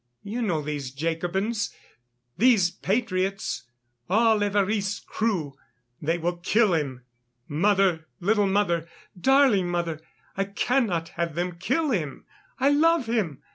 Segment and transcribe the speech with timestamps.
[0.23, 1.75] You know these Jacobins,
[2.35, 3.69] these patriots,
[4.09, 5.53] all Évariste's crew.
[6.01, 7.03] They will kill him.
[7.47, 10.01] Mother, little mother, darling mother,
[10.35, 12.25] I cannot have them kill him.
[12.59, 13.43] I love him!